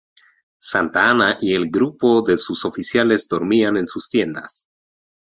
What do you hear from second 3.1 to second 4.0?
dormían en